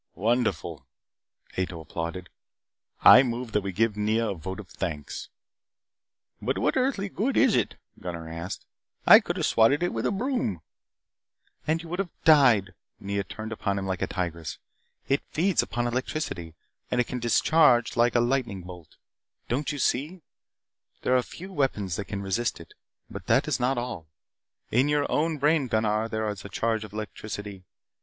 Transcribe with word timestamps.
"Wonderful," 0.15 0.87
Ato 1.57 1.79
applauded. 1.79 2.29
"I 3.01 3.21
move 3.21 3.51
that 3.51 3.61
we 3.61 3.71
give 3.71 3.95
Nea 3.95 4.29
a 4.29 4.33
vote 4.33 4.59
of 4.59 4.67
thanks." 4.67 5.29
"But 6.41 6.57
what 6.57 6.75
earthly 6.75 7.07
good 7.07 7.37
is 7.37 7.55
it?" 7.55 7.75
Gunnar 7.99 8.27
asked. 8.27 8.65
"I 9.05 9.19
could 9.19 9.37
have 9.37 9.45
swatted 9.45 9.83
it 9.83 9.93
with 9.93 10.07
a 10.07 10.11
broom." 10.11 10.61
"And 11.67 11.83
you 11.83 11.89
would 11.89 11.99
have 11.99 12.09
died." 12.25 12.73
Nea 12.99 13.23
turned 13.23 13.51
upon 13.51 13.77
him 13.77 13.85
like 13.85 14.01
a 14.01 14.07
tigress. 14.07 14.57
"It 15.07 15.21
feeds 15.29 15.61
upon 15.61 15.85
electricity 15.85 16.55
and 16.89 16.99
it 16.99 17.05
can 17.05 17.19
discharge 17.19 17.95
a 17.95 18.19
lightning 18.19 18.61
bolt. 18.63 18.95
Don't 19.49 19.71
you 19.71 19.77
see? 19.77 20.23
There 21.03 21.15
are 21.15 21.21
few 21.21 21.53
weapons 21.53 21.95
that 21.97 22.05
can 22.05 22.23
resist 22.23 22.59
it. 22.59 22.73
But 23.11 23.27
that 23.27 23.47
is 23.47 23.59
not 23.59 23.77
all. 23.77 24.07
In 24.71 24.89
your 24.89 25.05
own 25.11 25.37
brain, 25.37 25.67
Gunnar, 25.67 26.09
there 26.09 26.27
is 26.29 26.43
a 26.43 26.49
charge 26.49 26.83
of 26.83 26.91
electricity. 26.91 27.65